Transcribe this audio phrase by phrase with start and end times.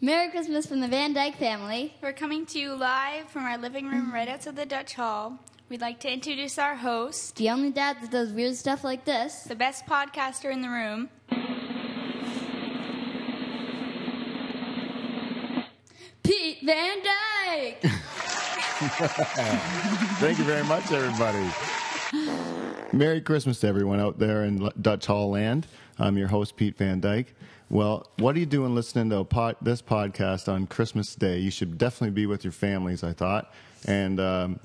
[0.00, 1.94] Merry Christmas from the Van Dyke family.
[2.02, 5.38] We're coming to you live from our living room right outside the Dutch Hall.
[5.68, 9.42] We'd like to introduce our host, The only dad that does weird stuff like this.
[9.44, 11.08] the best podcaster in the room.
[16.22, 17.80] Pete Van Dyke.
[20.20, 21.48] Thank you very much, everybody.
[22.92, 25.66] Merry Christmas to everyone out there in Dutch Hall land.
[25.98, 27.34] I'm your host, Pete Van Dyke.
[27.68, 31.40] Well, what are you doing listening to pod, this podcast on Christmas Day?
[31.40, 33.52] You should definitely be with your families, I thought.
[33.88, 34.60] And um,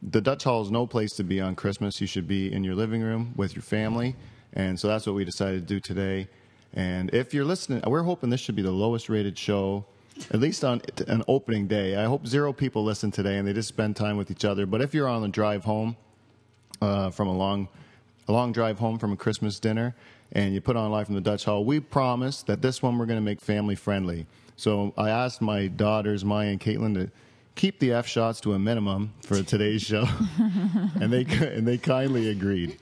[0.00, 2.00] the Dutch Hall is no place to be on Christmas.
[2.00, 4.14] You should be in your living room with your family.
[4.52, 6.28] And so that's what we decided to do today.
[6.72, 9.84] And if you're listening, we're hoping this should be the lowest rated show,
[10.30, 11.96] at least on an opening day.
[11.96, 14.66] I hope zero people listen today and they just spend time with each other.
[14.66, 15.96] But if you're on the drive home,
[16.80, 17.68] uh, from a long,
[18.28, 19.96] a long drive home from a Christmas dinner,
[20.32, 21.64] and you put on live from the Dutch Hall.
[21.64, 24.26] We promise that this one we're going to make family friendly.
[24.56, 27.10] So I asked my daughters, Maya and Caitlin, to
[27.54, 30.06] keep the f shots to a minimum for today's show,
[30.38, 32.78] and they and they kindly agreed.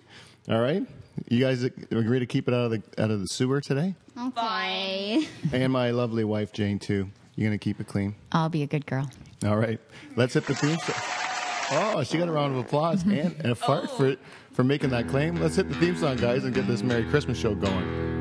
[0.48, 0.86] All right,
[1.28, 5.26] you guys agree to keep it out of the out of the sewer today, Okay.
[5.52, 7.08] and my lovely wife Jane too.
[7.34, 8.14] You're gonna keep it clean?
[8.30, 9.10] I'll be a good girl.
[9.44, 9.80] All right,
[10.16, 11.33] let's hit the theme song.
[11.70, 13.26] Oh, she got a round of applause mm-hmm.
[13.26, 14.16] and, and a fart for
[14.52, 15.36] for making that claim.
[15.36, 18.20] Let's hit the theme song, guys, and get this Merry Christmas show going.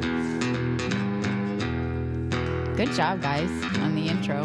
[2.75, 4.41] Good job, guys, on the intro.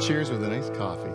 [0.00, 1.10] Cheers with a nice coffee.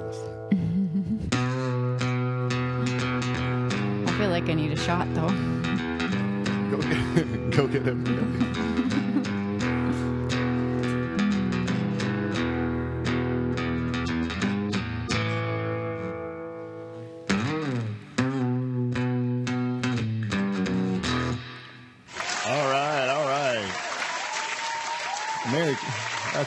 [4.08, 5.30] I feel like I need a shot, though.
[6.70, 9.18] Go get, go get him.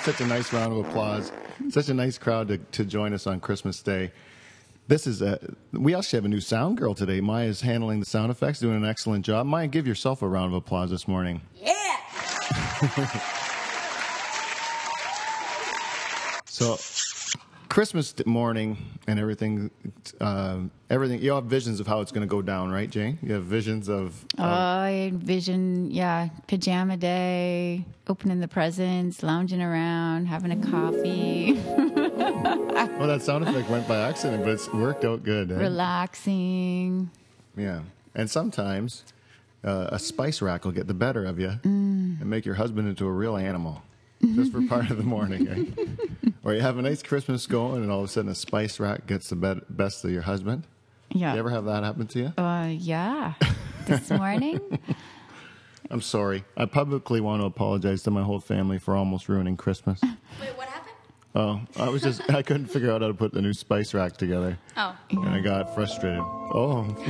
[0.05, 1.33] such a nice round of applause.
[1.71, 4.13] Such a nice crowd to, to join us on Christmas Day.
[4.87, 5.39] This is a,
[5.73, 7.23] we actually have a new sound girl today.
[7.23, 9.47] Maya's handling the sound effects, doing an excellent job.
[9.47, 11.41] Maya, give yourself a round of applause this morning.
[11.57, 11.71] Yeah!
[16.47, 16.77] So,
[17.75, 18.77] Christmas morning
[19.09, 19.69] and everything,
[20.21, 21.21] um, everything.
[21.21, 23.19] You have visions of how it's going to go down, right, Jane?
[23.21, 24.25] You have visions of.
[24.39, 33.09] Oh, I envision, yeah, pajama day, opening the presents, lounging around, having a coffee, well,
[33.09, 35.51] that sound effect went by accident, but it's worked out good.
[35.51, 35.57] eh?
[35.57, 37.11] relaxing.
[37.57, 37.81] Yeah,
[38.15, 39.03] and sometimes
[39.65, 43.05] uh, a spice rack will get the better of you and make your husband into
[43.05, 43.83] a real animal.
[44.37, 46.04] Just for part of the morning, eh?
[46.45, 49.07] Or you have a nice Christmas going, and all of a sudden a spice rack
[49.07, 50.67] gets the best of your husband.
[51.11, 51.33] Yeah.
[51.33, 52.33] You ever have that happen to you?
[52.37, 53.35] uh, yeah.
[53.87, 54.61] This morning?
[55.91, 56.45] I'm sorry.
[56.57, 60.01] I publicly want to apologize to my whole family for almost ruining Christmas.
[60.41, 60.97] Wait, what happened?
[61.35, 64.17] Oh, I was just, I couldn't figure out how to put the new spice rack
[64.17, 64.59] together.
[64.77, 64.97] Oh.
[65.11, 66.21] And I got frustrated.
[66.21, 66.95] Oh.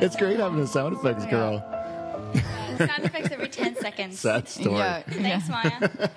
[0.00, 1.62] it's great having a sound effects girl.
[1.64, 4.18] Uh, sound effects every 10 seconds.
[4.18, 4.76] Sad story.
[4.76, 5.02] yeah.
[5.02, 6.08] Thanks, Maya.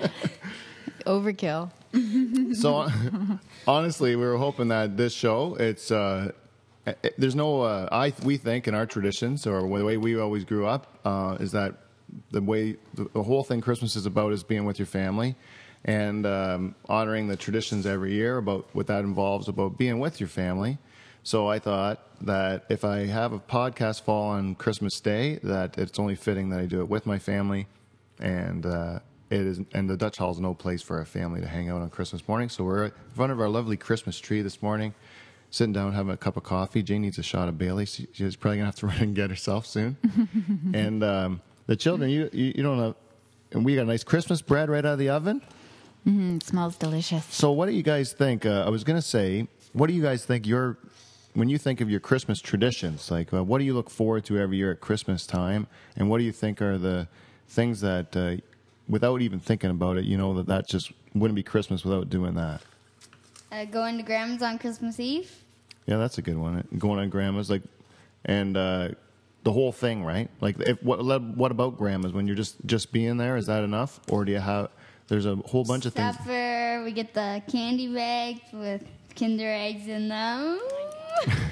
[1.06, 1.72] Overkill.
[2.56, 2.88] So,
[3.68, 6.32] honestly, we were hoping that this show, it's, uh,
[6.86, 10.44] it- there's no, uh, I, we think in our traditions or the way we always
[10.46, 11.76] grew up, uh, is that
[12.32, 15.36] the way the, the whole thing Christmas is about is being with your family
[15.86, 20.30] and um, honoring the traditions every year about what that involves about being with your
[20.30, 20.78] family.
[21.24, 26.00] So I thought that if I have a podcast fall on Christmas Day, that it's
[26.00, 27.68] only fitting that I do it with my family,
[28.20, 29.00] and uh,
[29.32, 29.62] it is.
[29.74, 32.28] And the Dutch Hall is no place for a family to hang out on Christmas
[32.28, 32.50] morning.
[32.50, 34.94] So we're in front of our lovely Christmas tree this morning,
[35.50, 36.84] sitting down having a cup of coffee.
[36.84, 37.86] Jane needs a shot of Bailey.
[37.86, 39.98] She- She's probably gonna have to run and get herself soon.
[40.74, 42.96] and um, the children, you, you you don't know,
[43.52, 45.42] and we got a nice Christmas bread right out of the oven.
[46.08, 47.26] Mm, it smells delicious.
[47.26, 48.46] So, what do you guys think?
[48.46, 50.78] Uh, I was going to say, what do you guys think your
[51.36, 53.12] when you think of your Christmas traditions?
[53.12, 56.18] Like, uh, what do you look forward to every year at Christmas time, and what
[56.18, 57.08] do you think are the
[57.48, 58.38] things that, uh,
[58.92, 62.36] without even thinking about it, you know that that just wouldn't be Christmas without doing
[62.36, 62.62] that?
[63.52, 65.32] Uh, going to Grandma's on Christmas Eve.
[65.88, 66.68] Yeah, that's a good one.
[66.78, 67.64] Going on grandma's, like,
[68.24, 68.90] and uh,
[69.44, 70.30] the whole thing, right?
[70.42, 72.14] Like, if what what about grandma's?
[72.14, 74.70] When you're just just being there, is that enough, or do you have?
[75.08, 76.18] There's a whole bunch of things.
[76.18, 76.84] Supper.
[76.86, 78.84] We get the candy bags with
[79.16, 80.60] Kinder eggs in them.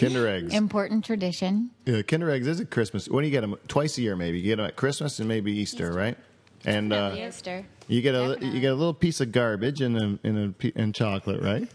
[0.00, 0.54] Kinder eggs.
[0.54, 1.70] Important tradition.
[1.84, 3.08] Yeah, Kinder eggs is at Christmas.
[3.08, 3.56] When do you get them?
[3.68, 4.38] Twice a year, maybe.
[4.38, 6.16] You get them at Christmas and maybe Easter, right?
[6.64, 7.64] And uh, Easter.
[7.88, 8.48] you get a Definitely.
[8.48, 11.68] you get a little piece of garbage in a in a in chocolate, right?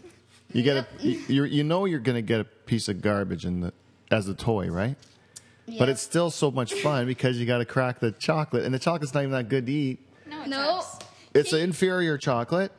[0.52, 3.72] You get a you you know you're gonna get a piece of garbage in the
[4.10, 4.96] as a toy, right?
[5.78, 8.78] But it's still so much fun because you got to crack the chocolate, and the
[8.78, 9.98] chocolate's not even that good to eat.
[10.28, 10.80] No, it No.
[10.80, 11.04] sucks.
[11.34, 12.70] It's an inferior chocolate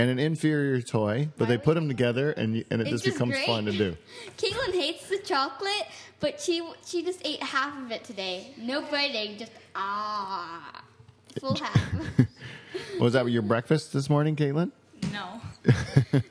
[0.00, 3.16] and an inferior toy, but they put them together, and you, and it just just
[3.16, 3.46] becomes great.
[3.46, 3.96] fun to do.
[4.38, 5.86] Caitlin hates the chocolate,
[6.20, 8.54] but she she just ate half of it today.
[8.56, 10.82] No biting, just ah,
[11.38, 11.94] full half.
[12.98, 14.72] Was that your breakfast this morning, Caitlin?
[15.12, 15.40] No.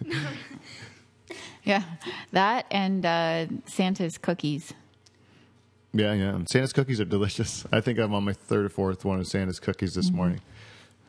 [1.62, 1.84] Yeah,
[2.32, 4.74] that and uh, Santa's cookies.
[5.94, 6.40] Yeah, yeah.
[6.48, 7.64] Santa's cookies are delicious.
[7.72, 10.42] I think I'm on my third or fourth one of Santa's cookies this morning.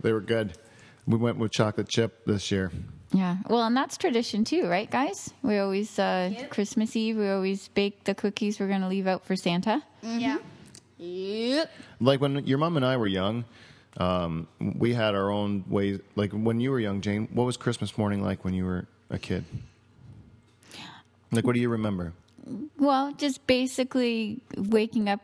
[0.03, 0.59] They were good.
[1.07, 2.71] We went with chocolate chip this year.
[3.13, 5.31] Yeah, well, and that's tradition too, right, guys?
[5.43, 6.51] We always uh, Yep.
[6.51, 7.17] Christmas Eve.
[7.17, 9.83] We always bake the cookies we're going to leave out for Santa.
[10.03, 10.39] Yeah.
[10.99, 11.71] yep.
[12.01, 13.45] Like when your mom and I were young,
[13.97, 15.99] um, we had our own ways.
[16.15, 19.19] Like when you were young, Jane, what was Christmas morning like when you were a
[19.19, 19.45] kid?
[21.33, 22.13] Like, what do you remember?
[22.79, 25.21] Well, just basically waking up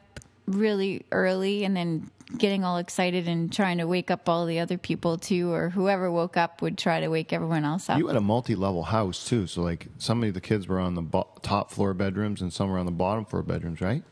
[0.47, 4.77] really early and then getting all excited and trying to wake up all the other
[4.79, 7.99] people too, or whoever woke up would try to wake everyone else up.
[7.99, 11.03] You had a multi-level house too, so like some of the kids were on the
[11.03, 14.03] bo- top floor bedrooms and some were on the bottom floor bedrooms, right?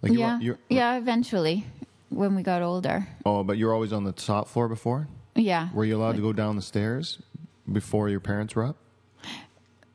[0.00, 0.96] Like you yeah, were, you yeah.
[0.96, 1.66] Eventually,
[2.08, 5.08] when we got older, Oh, but you were always on the top floor before.
[5.34, 7.18] yeah, Were you allowed to go down the stairs
[7.70, 8.76] before your parents were up?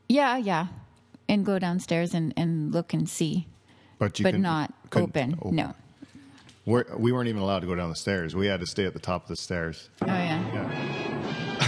[0.07, 0.67] yeah, yeah,
[1.27, 3.47] and go downstairs and, and look and see,
[3.99, 5.55] But you but not couldn't open.
[5.55, 5.73] No.
[6.67, 8.35] We're, we weren't even allowed to go down the stairs.
[8.35, 9.89] We had to stay at the top of the stairs.
[10.01, 10.53] Oh yeah.
[10.53, 11.67] Yeah.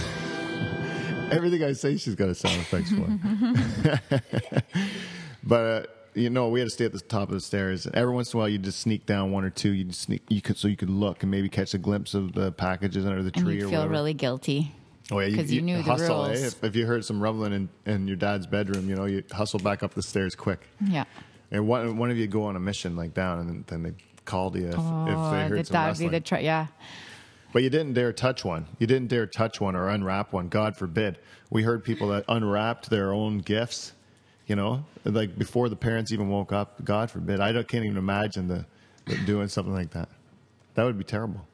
[1.32, 4.02] Everything I say, she's got a sound effects for.
[5.44, 5.84] but uh,
[6.16, 7.88] you know, we had to stay at the top of the stairs.
[7.94, 9.72] Every once in a while, you just sneak down one or two.
[9.72, 12.52] You sneak, you could so you could look and maybe catch a glimpse of the
[12.52, 13.92] packages under the And tree you or feel whatever.
[13.92, 14.74] really guilty.
[15.12, 16.30] Oh yeah, 'cause you knew the hustle, eh?
[16.30, 16.44] rules.
[16.44, 19.60] If, if you heard some rumbling in, in your dad's bedroom, you know, you hustle
[19.60, 20.68] back up the stairs quick.
[20.86, 21.06] Yeah.
[21.52, 23.94] And one one of you go on a mission like down, and then, then they
[24.30, 26.12] called you if, if Oh, they heard that some that would be wrestling.
[26.12, 26.40] the try.
[26.40, 26.68] Yeah.
[27.52, 28.68] But you didn't dare touch one.
[28.78, 30.50] You didn't dare touch one or unwrap one.
[30.50, 31.18] God forbid.
[31.50, 33.94] We heard people that unwrapped their own gifts.
[34.46, 36.84] You know, like before the parents even woke up.
[36.84, 37.40] God forbid.
[37.40, 38.66] I don't, can't even imagine the,
[39.06, 40.10] the doing something like that.
[40.76, 41.46] That would be terrible.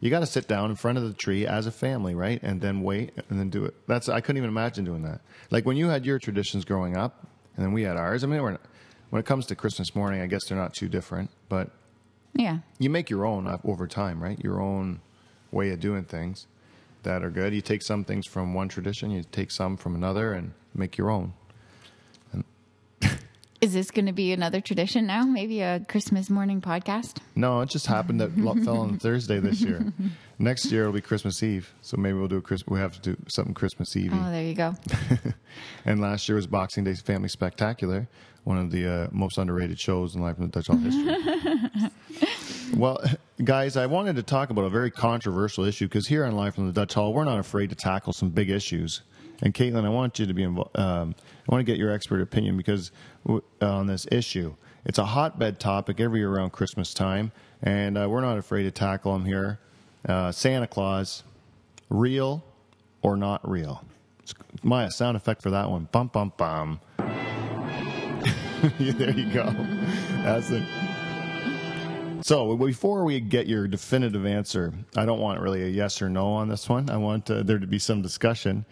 [0.00, 2.60] You got to sit down in front of the tree as a family, right, and
[2.60, 3.74] then wait and then do it.
[3.86, 5.20] That's I couldn't even imagine doing that.
[5.50, 7.26] Like when you had your traditions growing up,
[7.56, 8.22] and then we had ours.
[8.22, 8.58] I mean, we're,
[9.10, 11.70] when it comes to Christmas morning, I guess they're not too different, but
[12.34, 12.58] Yeah.
[12.78, 14.38] you make your own uh, over time, right?
[14.42, 15.00] Your own
[15.50, 16.46] way of doing things
[17.04, 17.54] that are good.
[17.54, 21.10] You take some things from one tradition, you take some from another, and make your
[21.10, 21.32] own.
[23.60, 25.24] Is this going to be another tradition now?
[25.24, 27.18] Maybe a Christmas morning podcast?
[27.34, 28.30] No, it just happened that
[28.64, 29.92] fell on Thursday this year.
[30.40, 32.64] Next year it'll be Christmas Eve, so maybe we'll do a Chris.
[32.66, 34.12] We have to do something Christmas Eve.
[34.14, 34.74] Oh, there you go.
[35.84, 38.08] and last year was Boxing Day Family Spectacular,
[38.44, 41.90] one of the uh, most underrated shows in Life in the Dutch Hall history.
[42.76, 43.02] well,
[43.42, 46.66] guys, I wanted to talk about a very controversial issue because here on Life in
[46.66, 49.02] the Dutch Hall, we're not afraid to tackle some big issues.
[49.42, 50.78] And Caitlin, I want you to be involved.
[50.78, 51.16] Um,
[51.48, 52.92] I want to get your expert opinion because
[53.24, 54.54] w- on this issue,
[54.84, 57.32] it's a hotbed topic every year around Christmas time,
[57.62, 59.58] and uh, we're not afraid to tackle them here.
[60.06, 61.22] Uh, Santa Claus,
[61.88, 62.44] real
[63.02, 63.84] or not real?
[64.22, 65.88] It's, Maya, sound effect for that one.
[65.92, 66.80] Bum bum bum.
[68.78, 69.54] There you go.
[70.24, 70.64] That's it.
[72.22, 76.26] So before we get your definitive answer, I don't want really a yes or no
[76.26, 76.90] on this one.
[76.90, 78.64] I want uh, there to be some discussion.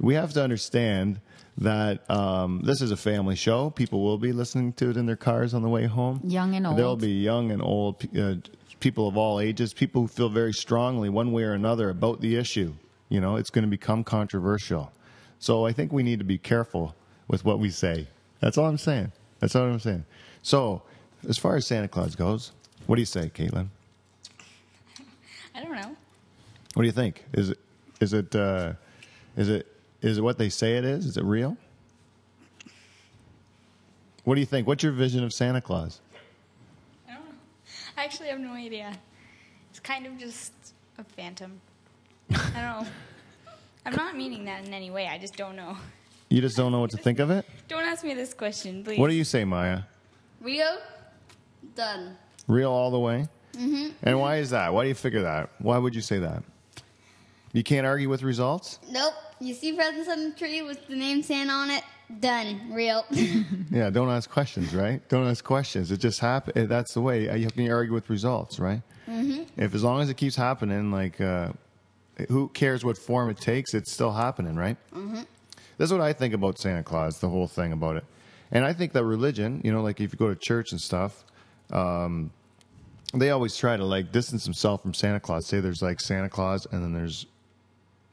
[0.00, 1.20] We have to understand
[1.58, 3.70] that um, this is a family show.
[3.70, 6.20] People will be listening to it in their cars on the way home.
[6.24, 6.76] Young and old.
[6.76, 8.36] They'll be young and old, uh,
[8.80, 12.36] people of all ages, people who feel very strongly one way or another about the
[12.36, 12.74] issue.
[13.08, 14.92] You know, it's going to become controversial.
[15.38, 16.94] So I think we need to be careful
[17.28, 18.08] with what we say.
[18.40, 19.12] That's all I'm saying.
[19.40, 20.04] That's all I'm saying.
[20.42, 20.82] So,
[21.28, 22.52] as far as Santa Claus goes,
[22.86, 23.68] what do you say, Caitlin?
[25.54, 25.96] I don't know.
[26.74, 27.24] What do you think?
[27.32, 27.58] Is it
[28.00, 28.72] is it uh,
[29.36, 29.66] is it
[30.02, 31.06] is it what they say it is?
[31.06, 31.56] Is it real?
[34.24, 34.66] What do you think?
[34.66, 36.00] What's your vision of Santa Claus?
[37.98, 38.02] I don't know.
[38.02, 38.92] I actually have no idea.
[39.70, 40.52] It's kind of just
[40.98, 41.60] a phantom.
[42.30, 42.86] I don't know.
[43.86, 45.08] I'm not meaning that in any way.
[45.08, 45.76] I just don't know.
[46.30, 47.44] You just don't know what to think of it.
[47.68, 48.98] Don't ask me this question, please.
[48.98, 49.82] What do you say, Maya?
[50.40, 50.78] Real,
[51.74, 52.16] done.
[52.48, 53.28] Real all the way?
[53.54, 53.90] Mm-hmm.
[54.02, 54.72] And why is that?
[54.74, 55.50] Why do you figure that?
[55.58, 56.42] Why would you say that?
[57.52, 58.80] You can't argue with results?
[58.90, 59.14] Nope.
[59.40, 61.84] You see presents on the tree with the name Santa on it?
[62.20, 62.72] Done.
[62.72, 63.04] Real.
[63.70, 65.06] Yeah, don't ask questions, right?
[65.08, 65.90] Don't ask questions.
[65.90, 66.68] It just happen.
[66.68, 67.28] That's the way.
[67.28, 68.82] Uh, You can argue with results, right?
[69.08, 69.60] Mm-hmm.
[69.60, 71.48] If as long as it keeps happening, like uh,
[72.28, 73.74] who cares what form it takes?
[73.74, 74.76] It's still happening, right?
[74.94, 75.22] Mm-hmm.
[75.76, 77.18] That's what I think about Santa Claus.
[77.18, 78.04] The whole thing about it,
[78.52, 81.24] and I think that religion, you know, like if you go to church and stuff,
[81.72, 82.30] um,
[83.12, 85.46] they always try to like distance themselves from Santa Claus.
[85.46, 87.26] Say there's like Santa Claus, and then there's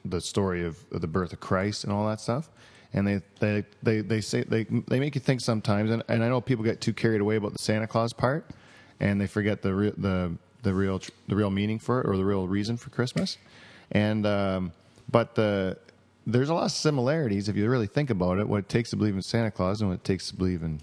[0.03, 2.49] the story of, of the birth of Christ and all that stuff.
[2.93, 5.91] And they they they, they say they they make you think sometimes.
[5.91, 8.45] And, and I know people get too carried away about the Santa Claus part,
[8.99, 10.33] and they forget the re- the
[10.63, 13.37] the real tr- the real meaning for it or the real reason for Christmas.
[13.91, 14.71] And um,
[15.09, 15.77] but the
[16.27, 18.47] there's a lot of similarities if you really think about it.
[18.47, 20.81] What it takes to believe in Santa Claus and what it takes to believe in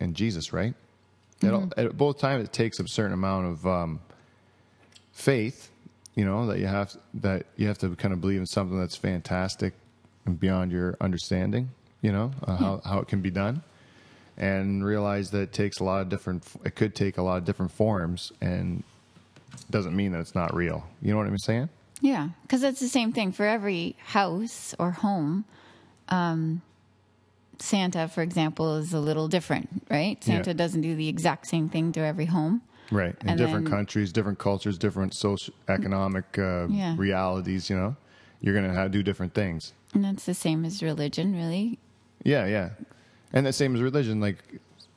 [0.00, 0.74] in Jesus, right?
[1.42, 4.00] At all- At, both times, it takes a certain amount of um,
[5.12, 5.70] faith.
[6.14, 8.96] You know that you have that you have to kind of believe in something that's
[8.96, 9.74] fantastic
[10.30, 11.70] and beyond your understanding.
[12.02, 13.62] You know uh, how how it can be done,
[14.38, 16.44] and realize that it takes a lot of different.
[16.64, 18.82] It could take a lot of different forms, and
[19.68, 20.86] doesn't mean that it's not real.
[21.02, 21.68] You know what I'm saying?
[22.00, 25.44] Yeah, because it's the same thing for every house or home.
[26.08, 26.62] Um,
[27.58, 30.22] Santa, for example, is a little different, right?
[30.24, 30.54] Santa Yeah.
[30.56, 32.62] doesn't do the exact same thing to every home.
[32.90, 33.14] Right.
[33.20, 36.94] In And different then- countries, different cultures, different social economic uh, Yeah.
[36.96, 37.96] realities, you know,
[38.40, 39.72] you're going to have do different things.
[39.94, 41.78] And that's the same as religion, really.
[42.22, 42.70] Yeah, yeah.
[43.32, 44.20] And the same as religion.
[44.20, 44.38] Like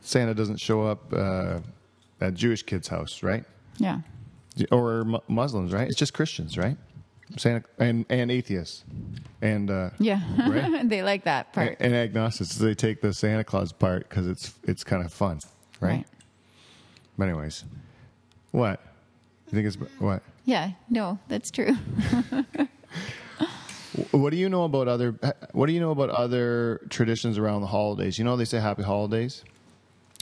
[0.02, 1.60] Santa doesn't show up uh,
[2.22, 3.44] at Jewish kids' house, right?
[3.78, 4.00] Yeah.
[4.72, 5.88] Or mu- Muslims, right?
[5.88, 6.78] It's just Christians, right?
[7.38, 8.84] Santa and and atheists
[9.42, 10.22] and uh, Yeah.
[10.48, 10.88] Right.
[10.90, 11.78] they like that part.
[11.80, 12.56] and agnostics.
[12.56, 15.40] They take the Santa Claus part because it's it's kind of fun,
[15.80, 15.90] right?
[15.90, 16.06] Right.
[17.18, 17.64] But anyways,
[18.52, 18.80] what
[19.48, 20.22] you think it's what?
[20.46, 21.76] Yeah, no, that's true.
[24.12, 25.16] What do you know about other?
[25.52, 28.18] What do you know about other traditions around the holidays?
[28.18, 29.44] You know they say Happy Holidays.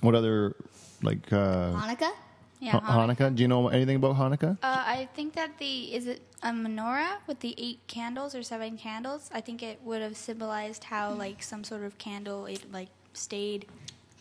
[0.02, 0.56] What other
[1.02, 2.12] like uh, Hanukkah?
[2.60, 2.80] Yeah.
[2.80, 3.34] Ha- Hanukkah?
[3.34, 4.58] Do you know anything about Hanukkah?
[4.62, 8.78] Uh, I think that the is it a menorah with the eight candles or seven
[8.78, 9.30] candles?
[9.34, 13.68] I think it would have symbolized how like some sort of candle it like stayed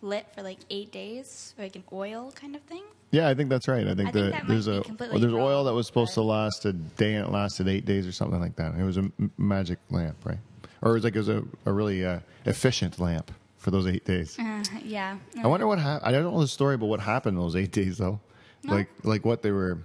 [0.01, 2.85] lit for like eight days, like an oil kind of thing.
[3.13, 3.87] Yeah, I think that's right.
[3.87, 6.65] I think, I think that that there's a there's oil that was supposed to last
[6.65, 8.75] a day and it lasted eight days or something like that.
[8.79, 10.39] It was a m- magic lamp, right?
[10.83, 14.05] Or it was like it was a, a really uh, efficient lamp for those eight
[14.05, 14.39] days.
[14.39, 15.19] Uh, yeah.
[15.43, 16.09] I wonder what happened.
[16.09, 18.21] I don't know the story, but what happened those eight days though?
[18.63, 18.75] No.
[18.75, 19.79] Like like what they were.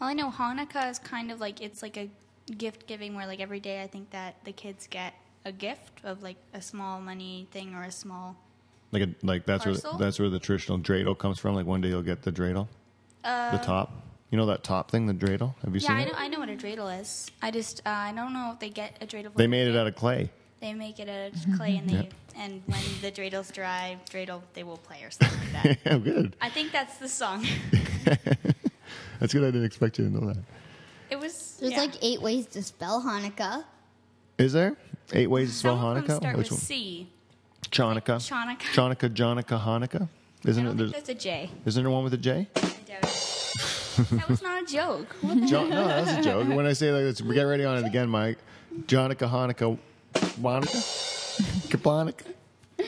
[0.00, 2.08] Well, I know Hanukkah is kind of like it's like a
[2.56, 6.22] gift giving where like every day I think that the kids get a gift of
[6.22, 8.36] like a small money thing or a small.
[8.94, 11.54] Like a, like that's where that's where the traditional dreidel comes from.
[11.56, 12.68] Like one day you'll get the dreidel,
[13.24, 13.92] Uh, the top.
[14.30, 15.54] You know that top thing, the dreidel.
[15.64, 16.06] Have you yeah, seen I it?
[16.06, 16.12] know.
[16.16, 17.30] I know what a dreidel is.
[17.42, 19.34] I just uh, I don't know if they get a dreidel.
[19.34, 20.30] They made it out of clay.
[20.60, 22.42] They make it out of clay, and they Yeah.
[22.42, 25.92] and when the dreidels dry, dreidel they will play or something like that.
[25.92, 26.36] oh, good.
[26.40, 27.44] I think that's the song.
[29.20, 29.42] That's good.
[29.42, 30.42] I didn't expect you to know that.
[31.10, 31.56] It was.
[31.60, 31.78] There's yeah.
[31.80, 33.64] like eight ways to spell Hanukkah.
[34.38, 34.76] Is there
[35.12, 36.16] eight ways to spell Some of them Hanukkah?
[36.16, 36.60] start Which with one?
[36.60, 37.08] C.
[37.68, 38.16] Chanukah.
[38.16, 38.58] Chanukah.
[38.74, 40.08] Chanukah, Jonica, Hanukkah.
[40.44, 40.76] Isn't it?
[40.76, 41.50] There's, think a J.
[41.64, 42.46] isn't there one with a J?
[42.56, 44.10] I doubt it.
[44.10, 45.14] that was not a joke.
[45.46, 46.48] Jo- no, that's a joke.
[46.48, 48.38] When I say like this, get ready on it again, Mike.
[48.86, 49.78] Jonica, Hanukkah,
[50.38, 50.78] Monica,
[51.68, 52.24] Kaponica.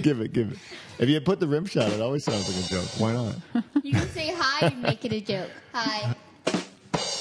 [0.02, 0.58] Give it, give it.
[0.98, 2.88] If you put the rim shot, it always sounds like a joke.
[2.98, 3.36] Why not?
[3.82, 5.50] You can say hi and make it a joke.
[5.72, 6.14] Hi.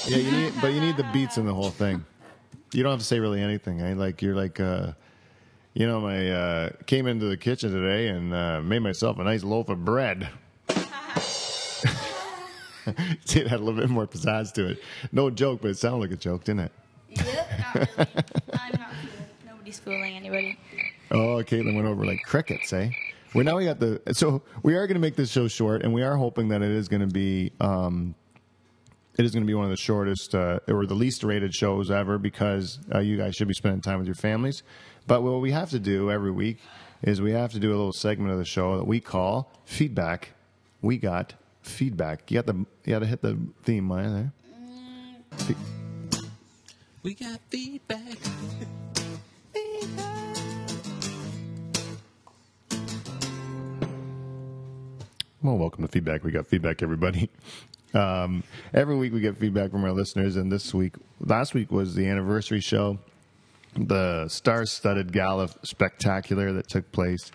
[0.06, 2.04] Yeah, you need, but you need the beats in the whole thing.
[2.72, 3.80] You don't have to say really anything.
[3.80, 3.94] Eh?
[3.94, 4.92] Like you're like, uh,
[5.76, 9.44] you know, my uh, came into the kitchen today and uh, made myself a nice
[9.44, 10.26] loaf of bread.
[11.20, 11.90] See,
[13.40, 14.82] it had a little bit more pizzazz to it.
[15.12, 16.72] No joke, but it sounded like a joke, didn't it?
[17.10, 17.48] Yep.
[17.58, 17.88] Not really.
[18.54, 19.28] I'm not fooling.
[19.46, 20.58] Nobody's fooling anybody.
[21.10, 22.88] Oh, Caitlin went over like crickets, eh?
[23.34, 24.00] Well, now we got the.
[24.14, 26.70] So we are going to make this show short, and we are hoping that it
[26.70, 27.52] is going to be.
[27.60, 28.14] Um,
[29.18, 31.90] it is going to be one of the shortest uh, or the least rated shows
[31.90, 34.62] ever because uh, you guys should be spending time with your families.
[35.06, 36.58] But what we have to do every week
[37.02, 40.30] is we have to do a little segment of the show that we call feedback.
[40.82, 42.30] We got feedback.
[42.30, 42.54] You got the.
[42.84, 44.08] You got to hit the theme, Maya.
[44.10, 44.32] There.
[45.38, 45.54] Fe-
[47.02, 48.18] We got feedback.
[55.42, 56.24] Well, welcome to feedback.
[56.24, 57.30] We got feedback, everybody.
[57.94, 58.42] Um,
[58.74, 62.06] every week we get feedback from our listeners, and this week, last week was the
[62.06, 62.98] anniversary show,
[63.74, 67.30] the star-studded gala spectacular that took place.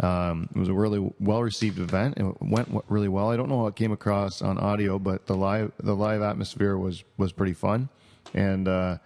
[0.00, 2.18] Um, it was a really well-received event.
[2.18, 3.30] It went really well.
[3.30, 6.76] I don't know how it came across on audio, but the live the live atmosphere
[6.76, 7.88] was was pretty fun,
[8.34, 8.98] and uh,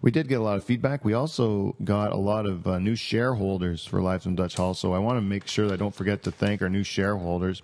[0.00, 1.04] we did get a lot of feedback.
[1.04, 4.74] We also got a lot of uh, new shareholders for Lives in Dutch Hall.
[4.74, 7.62] So I want to make sure that I don't forget to thank our new shareholders.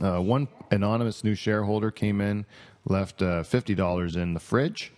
[0.00, 2.46] Uh, one anonymous new shareholder came in,
[2.84, 4.92] left uh, fifty dollars in the fridge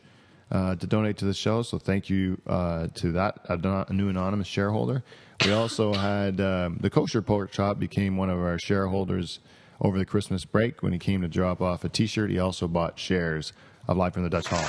[0.51, 1.63] uh, to donate to the show.
[1.63, 5.03] So thank you uh, to that new anonymous shareholder.
[5.45, 9.41] We also had um, the kosher pork chop became one of our shareholders
[9.81, 12.31] over the Christmas break when he came to drop off a T-shirt.
[12.31, 13.53] He also bought shares
[13.89, 14.65] of Live from the Dutch Hall.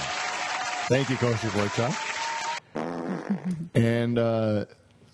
[0.90, 1.94] Thank you, Kosher Porkchop.
[3.76, 4.66] and uh,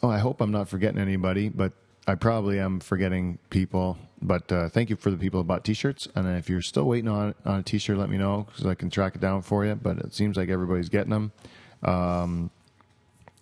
[0.02, 1.74] oh, I hope I'm not forgetting anybody, but
[2.08, 3.98] I probably am forgetting people.
[4.22, 6.08] But uh, thank you for the people who bought T-shirts.
[6.16, 8.90] And if you're still waiting on on a T-shirt, let me know because I can
[8.90, 9.76] track it down for you.
[9.76, 11.32] But it seems like everybody's getting them.
[11.84, 12.52] Um,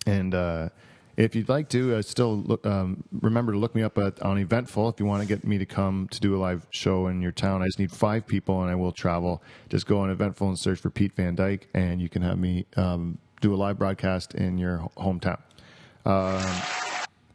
[0.06, 0.70] and uh,
[1.16, 4.38] if you'd like to, uh, still look, um, remember to look me up at, on
[4.38, 7.20] Eventful if you want to get me to come to do a live show in
[7.20, 7.62] your town.
[7.62, 9.42] I just need five people, and I will travel.
[9.68, 12.64] Just go on Eventful and search for Pete Van Dyke, and you can have me
[12.76, 16.79] um, do a live broadcast in your ho- hometown.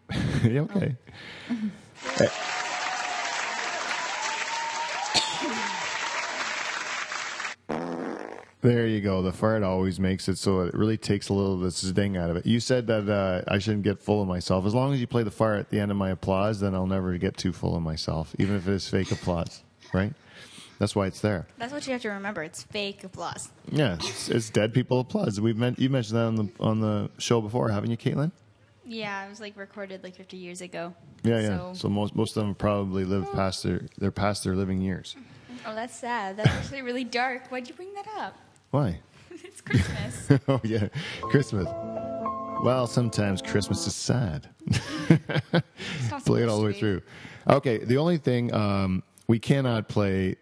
[0.44, 0.96] Yeah, okay.
[8.66, 9.22] There you go.
[9.22, 12.32] The fart always makes it so it really takes a little of the sting out
[12.32, 12.48] of it.
[12.48, 14.66] You said that uh, I shouldn't get full of myself.
[14.66, 16.88] As long as you play the fart at the end of my applause, then I'll
[16.88, 19.62] never get too full of myself, even if it is fake applause,
[19.94, 20.14] right?
[20.80, 21.46] That's why it's there.
[21.60, 22.42] That's what you have to remember.
[22.42, 23.50] It's fake applause.
[23.72, 25.40] Yeah, it's, it's dead people applause.
[25.40, 28.32] We've meant you mentioned that on the on the show before, haven't you, Caitlin?
[28.86, 30.94] Yeah, it was like recorded like 50 years ago.
[31.24, 31.48] Yeah, yeah.
[31.48, 35.15] So, So, most most of them probably live past their they're past their living years.
[35.65, 36.38] oh, that's sad.
[36.38, 37.48] That's actually really dark.
[37.50, 38.38] Why'd you bring that up?
[38.72, 39.00] Why?
[39.32, 40.39] it's Christmas.
[40.48, 40.88] oh yeah,
[41.22, 41.68] Christmas.
[42.63, 44.50] Well, sometimes Christmas is sad.
[46.25, 47.01] Play it all the way through.
[47.48, 50.38] Okay, the only thing um, we cannot play,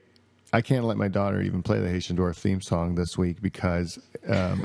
[0.56, 3.98] I can't let my daughter even play the Haitian Dwarf theme song this week because
[4.28, 4.64] um,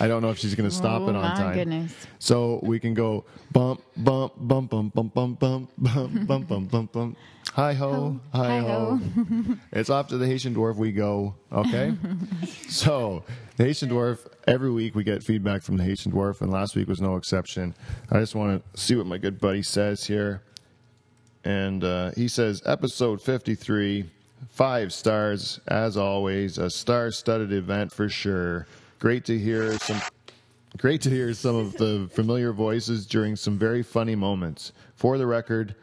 [0.00, 1.54] I don't know if she's going to stop Oh, it on my time.
[1.54, 1.94] goodness.
[2.18, 6.92] So we can go bump, bump, bump, bump, bump, bump, bump, bump, bump, bump, bump,
[6.92, 7.16] bump.
[7.52, 8.98] Hi ho, hi ho.
[9.72, 11.94] It's off to the Haitian Dwarf we go, okay?
[12.68, 13.24] so,
[13.56, 16.88] the Haitian Dwarf, every week we get feedback from the Haitian Dwarf, and last week
[16.88, 17.74] was no exception.
[18.10, 20.42] I just want to see what my good buddy says here.
[21.44, 24.08] And uh, he says, episode 53,
[24.48, 28.66] five stars, as always, a star studded event for sure.
[28.98, 30.00] Great to hear some.
[30.78, 34.72] Great to hear some of the familiar voices during some very funny moments.
[34.94, 35.74] For the record,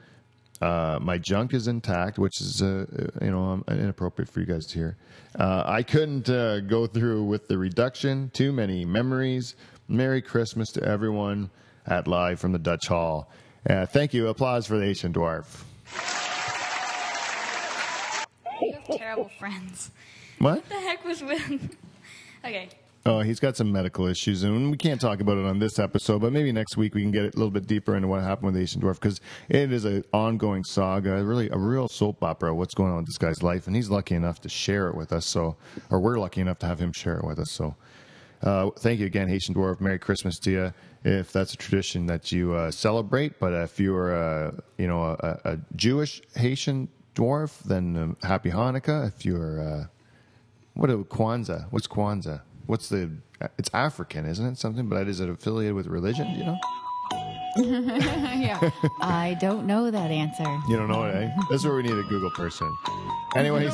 [0.62, 2.86] uh, my junk is intact, which is uh,
[3.22, 4.98] you know um, inappropriate for you guys to hear.
[5.38, 8.32] Uh, I couldn't uh, go through with the reduction.
[8.34, 9.56] Too many memories.
[9.88, 11.50] Merry Christmas to everyone
[11.86, 13.32] at live from the Dutch Hall.
[13.70, 14.28] Uh, thank you.
[14.28, 15.64] Applause for the Asian dwarf.
[18.62, 19.92] You have terrible friends.
[20.40, 20.68] What?
[20.68, 21.78] the heck was with?
[22.46, 22.68] okay.
[23.06, 26.20] Oh, he's got some medical issues, and we can't talk about it on this episode.
[26.20, 28.56] But maybe next week we can get a little bit deeper into what happened with
[28.56, 32.54] the Asian dwarf because it is an ongoing saga, really a real soap opera.
[32.54, 35.14] What's going on with this guy's life, and he's lucky enough to share it with
[35.14, 35.26] us.
[35.26, 35.56] So,
[35.90, 37.50] or we're lucky enough to have him share it with us.
[37.52, 37.78] So,
[38.44, 39.80] uh, thank you again, Haitian dwarf.
[39.80, 40.74] Merry Christmas to you,
[41.06, 43.40] if that's a tradition that you uh, celebrate.
[43.40, 49.08] But if you're, uh, you know, a, a Jewish Haitian dwarf, then um, Happy Hanukkah.
[49.08, 49.86] If you're uh,
[50.74, 51.68] what a Kwanzaa?
[51.72, 52.42] What's Kwanzaa?
[52.68, 53.12] What's the?
[53.58, 54.58] It's African, isn't it?
[54.58, 56.28] Something, but is it affiliated with religion?
[56.36, 56.58] You know?
[57.58, 58.70] yeah.
[59.02, 60.44] I don't know that answer.
[60.70, 61.32] You don't know it, eh?
[61.50, 62.72] That's where we need a Google person.
[63.36, 63.74] Anyways,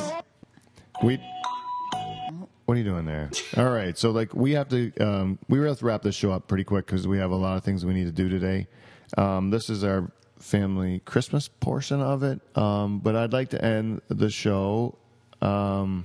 [1.02, 1.20] we.
[2.64, 3.30] What are you doing there?
[3.58, 6.48] All right, so like we have to, um, we have to wrap this show up
[6.48, 8.66] pretty quick because we have a lot of things we need to do today.
[9.18, 10.10] Um, this is our
[10.44, 14.94] family Christmas portion of it, um, but I'd like to end the show
[15.40, 16.04] um,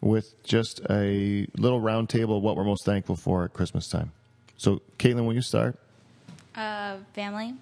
[0.00, 4.12] with just a little round table of what we're most thankful for at Christmas time.
[4.56, 5.76] So, Caitlin, will you start?
[6.54, 7.54] Uh, family.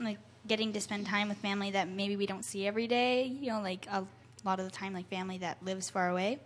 [0.00, 3.24] Like getting to spend time with family that maybe we don't see every day.
[3.24, 4.06] You know, like a
[4.44, 6.38] lot of the time, like family that lives far away.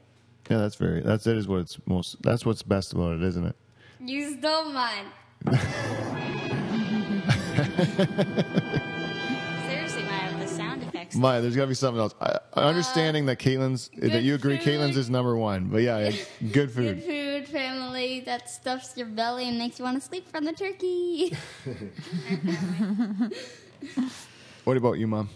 [0.51, 1.03] Yeah, that's very.
[1.03, 2.21] That's that is what it's most.
[2.21, 3.57] That's what's best about it, isn't it?
[4.01, 5.07] You stole mine.
[9.67, 11.17] Seriously, Maya, the sound effects.
[11.17, 12.15] Maya, there's got to be something else.
[12.21, 14.67] I, understanding that Caitlin's that you agree food.
[14.67, 16.17] Caitlin's is number one, but yeah, yeah,
[16.53, 16.97] good food.
[16.97, 17.47] Good food.
[17.47, 21.37] food, family that stuffs your belly and makes you want to sleep from the turkey.
[24.65, 25.29] What about you, mom?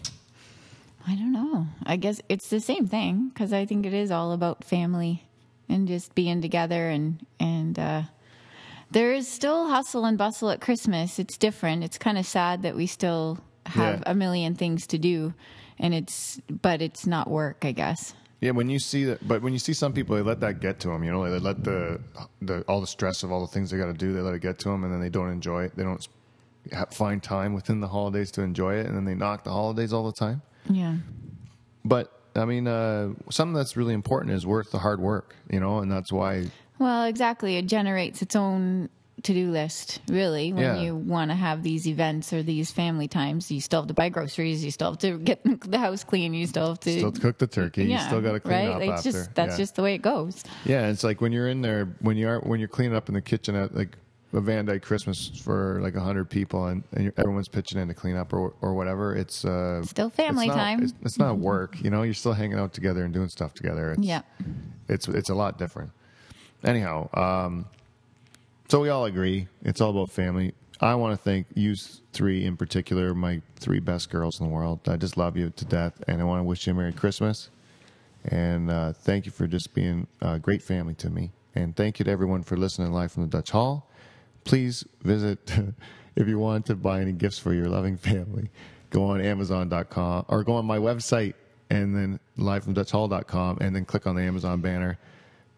[1.07, 1.67] I don't know.
[1.85, 5.23] I guess it's the same thing because I think it is all about family
[5.69, 8.01] and just being together and and uh,
[8.91, 11.17] there is still hustle and bustle at Christmas.
[11.19, 11.83] It's different.
[11.83, 14.11] It's kind of sad that we still have Yeah.
[14.11, 15.33] a million things to do,
[15.79, 17.63] and it's but it's not work.
[17.63, 18.13] I guess.
[18.39, 20.79] Yeah, when you see that, but when you see some people, they let that get
[20.79, 21.03] to them.
[21.03, 21.99] You know, they let the
[22.41, 24.41] the all the stress of all the things they got to do, they let it
[24.41, 25.75] get to them, and then they don't enjoy it.
[25.75, 26.05] They don't
[26.91, 30.05] find time within the holidays to enjoy it, and then they knock the holidays all
[30.05, 30.41] the time.
[30.69, 30.95] Yeah.
[31.85, 35.35] But I mean, uh, something that's really important is worth the hard work.
[35.51, 36.47] You know, and that's why
[36.81, 37.57] Well, exactly.
[37.57, 38.89] It generates its own
[39.23, 40.51] to do list, really.
[40.51, 40.81] When Yeah.
[40.81, 44.09] you want to have these events or these family times, you still have to buy
[44.09, 46.91] groceries, you still have to get the house clean, you still have to.
[46.97, 47.85] Still cook the turkey.
[47.85, 48.69] you still got to clean right?
[48.69, 49.11] up Like, after.
[49.11, 49.57] Just, that's yeah.
[49.57, 50.43] just the way it goes.
[50.65, 53.13] Yeah, it's like when you're in there when you are when you're cleaning up in
[53.13, 53.95] the kitchen at like
[54.33, 57.93] a Van Dyke Christmas for like hundred people and, and you're, everyone's pitching in to
[57.93, 59.13] clean up or or whatever.
[59.15, 60.81] It's uh, Still family it's not- time.
[60.83, 62.01] It's, it's not work, you know.
[62.01, 63.91] You're still hanging out together and doing stuff together.
[63.91, 64.21] It's, Yeah.
[64.89, 65.91] it's it's a lot different.
[66.63, 67.65] Anyhow, um,
[68.69, 70.53] so we all agree it's all about family.
[70.79, 71.75] I want to thank you
[72.11, 74.79] three in particular, my three best girls in the world.
[74.87, 77.49] I just love you to death, and I want to wish you a Merry Christmas.
[78.25, 81.31] And uh, thank you for just being a great family to me.
[81.55, 83.89] And thank you to everyone for listening live from the Dutch Hall.
[84.43, 85.53] Please visit
[86.15, 88.49] if you want to buy any gifts for your loving family.
[88.89, 91.33] Go on Amazon.com or go on my website
[91.69, 94.97] and then livefromdutchhall.com and then click on the Amazon banner.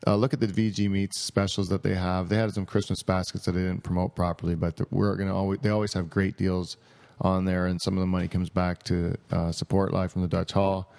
[0.06, 2.28] Uh, look at the VG Meats specials that they have.
[2.28, 5.70] They had some Christmas baskets that they didn't promote properly, but we're gonna always they
[5.70, 6.78] always have great deals
[7.22, 10.28] on there, and some of the money comes back to uh, support Live from the
[10.28, 10.92] Dutch Hall,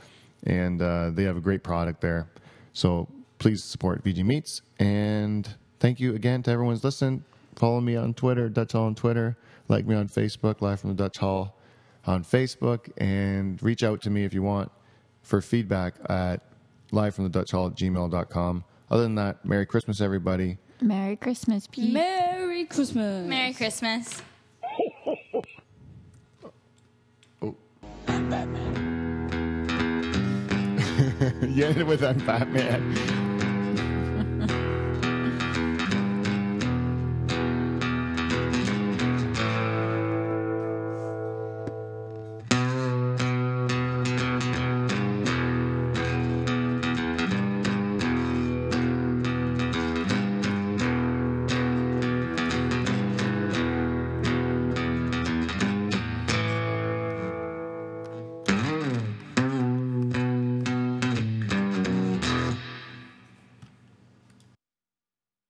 [0.44, 2.28] and uh, they have a great product there.
[2.72, 5.48] So please support VG Meats, and
[5.80, 7.24] thank you again to everyone who's listening.
[7.56, 9.36] Follow me on Twitter, Dutch Hall on Twitter.
[9.68, 11.56] Like me on Facebook, Live from the Dutch Hall
[12.06, 14.70] on Facebook, and reach out to me if you want
[15.22, 16.40] for feedback at
[16.92, 18.64] live from the Dutch Hall at gmail.com.
[18.94, 20.56] Other than that, Merry Christmas, everybody.
[20.80, 21.92] Merry Christmas, Pete.
[21.92, 23.28] Merry Christmas.
[23.28, 24.22] Merry Christmas.
[27.42, 27.56] Oh.
[31.42, 33.23] you ended with that Batman.